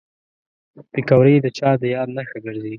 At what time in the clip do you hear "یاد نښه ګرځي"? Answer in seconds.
1.95-2.69